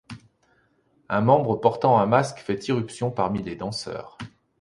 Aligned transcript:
Un 1.09 1.27
homme 1.27 1.59
portant 1.61 1.99
un 1.99 2.07
masque 2.07 2.39
fait 2.39 2.67
irruption 2.69 3.11
parmi 3.11 3.43
les 3.43 3.55
danseurs. 3.55 4.17